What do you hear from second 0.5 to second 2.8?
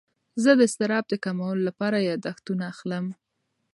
د اضطراب د کمولو لپاره یاداښتونه